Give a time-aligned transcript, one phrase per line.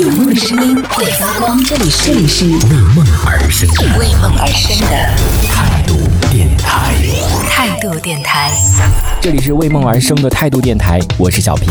[0.00, 2.48] 有梦的声音会发光，这里是为
[2.96, 4.96] 梦而生的为梦而生的
[5.46, 5.94] 态度
[6.30, 6.94] 电台。
[7.50, 8.50] 态度电台。
[9.20, 11.66] 这里是为梦而生的态度电台，我是小皮。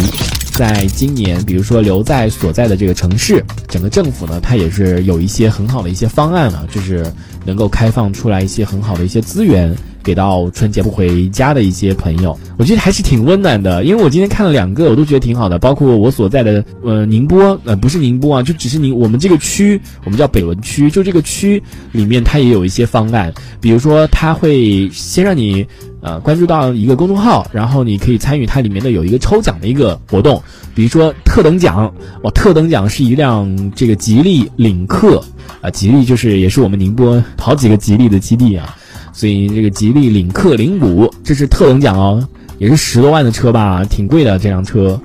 [0.54, 7.12] 在今年，比如说留在所在的这个城市，整个政府呢，它也是有一些很好的一些方案了，就是
[7.44, 13.84] 能够开放出来一些很好的一些资源，给到春节不回家的一些朋友，我觉得还是挺温暖的。
[13.84, 21.62] 因为我今天看了两个，我都觉得挺好的，包括我所在的呃宁波，呃不是宁波啊，就只是宁我们这个区，我们叫北仑区，就这个区
[21.92, 25.66] 里面它也有一些方案，比如说它会先让你。
[26.04, 30.42] 呃，关注到一个公众号，然后你可以参与它里面的有一个抽奖的一个活动，
[30.74, 35.24] 比如说特等奖，哇，特等奖是一辆这个吉利领克，
[35.62, 38.76] 啊，吉利就是也是我们宁波好几个吉利的基地啊，
[39.14, 45.00] 所以这个吉利领克零五这是特等奖哦，也是十多万的车吧，挺贵的这辆车。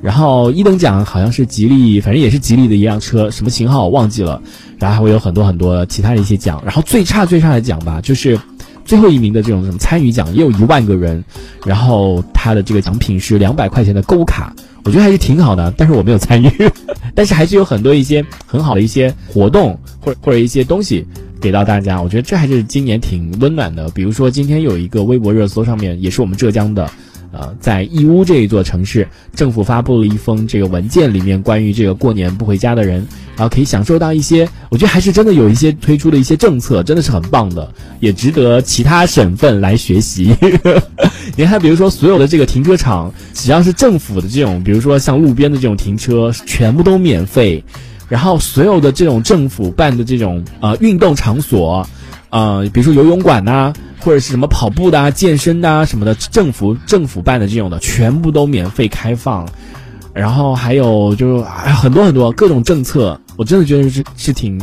[0.00, 4.40] 然后一等奖好像是吉利，反正也是吉利的一辆车，什么型号我忘记了，
[4.78, 8.38] 然后还会有很多很多其他的一些奖，然后最差最差的奖吧，就是。
[8.84, 11.22] 最后一名的这种什么参与奖也有一万个人，
[11.66, 14.50] 然后他的这个奖品是两百块钱的购物卡，
[14.82, 16.50] 我觉得还是挺好的，但是我没有参与，
[17.14, 21.06] 但是还是有很多一些很好的一些活动或者或者一些东西
[21.40, 23.88] 给到大家，我觉得这还是今年挺温暖的。
[23.90, 26.90] 比如说今天有一个微博热搜上面也是我们浙江的。
[27.30, 40.34] 呃，在义乌这一座城市，政府发布了一封这个文件，里面关于这个过年不回家的人，然后可以享受到一些，我觉得还是真的有一些推出的一些政策，真的是很棒的，也值得其他省份来学习。
[41.36, 47.62] 你看，比如说所有的这个停车场，只要是政府的这种，比如说像路边的这种停车，全部都免费，
[48.08, 51.86] 然后所有的这种政府办的这种呃运动场所，
[52.30, 53.72] 呃，比如说游泳馆呐。
[54.00, 59.46] 或者是什么跑步的啊、健身的啊什么的，政府政府办的这种的，全部都免费开放。
[60.14, 64.58] 然后还有就是很多很多各种政策，我真的觉得是是挺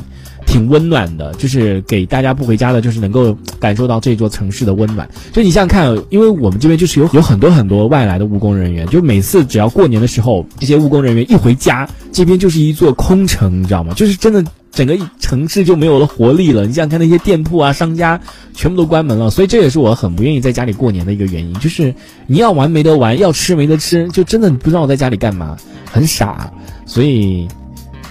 [0.47, 5.07] 挺温暖的，就是给大家不回家的，就是能够感受到这座城市的温暖。
[5.33, 13.93] 就你想想看，因为我们这边就是有有很多很多外来的务工人员，就每次只要过年的时候，这些务工人员一回家，这边就是一座空城，你知道吗？
[13.93, 14.43] 就是真的。
[14.75, 16.65] 整个城市就没有了活力了。
[16.65, 18.19] 你想想看，那些店铺啊、商家
[18.53, 21.53] 全部都关门了，所以这也是我很不愿意在家里过年的一个原因。
[21.59, 21.95] 就是
[22.27, 25.55] 你要玩没得玩，要吃没得吃，就真的不知道我在家里干嘛，
[25.89, 26.51] 很傻。
[26.85, 27.47] 所以，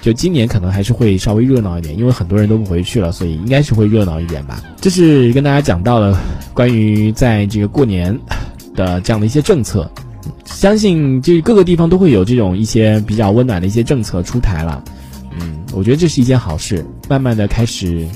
[0.01, 4.63] 就今年可能还是会稍微热闹一点，因为很多人都不回去了，所以应该是会热闹一点吧。
[4.81, 6.19] 这是跟大家讲到了
[6.55, 8.19] 关于在这个过年
[8.75, 9.91] 的这样的一些政策，
[10.45, 14.83] 相信这各个地方都会有这种一些比较温暖的一些政策出台了。
[15.41, 18.07] 嗯我觉得这是一件好事，慢慢的开始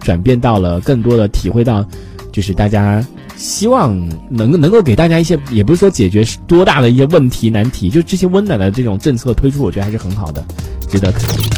[0.00, 1.84] 转变到了更多的体会到，
[2.30, 3.04] 就是大家
[3.36, 3.96] 希望
[4.28, 10.44] 能能够给大家一些，也不是说解决多大的一些问题难题，就这些温暖的这种政策推出，我觉得还是很好的，
[10.88, 11.57] 值得肯定。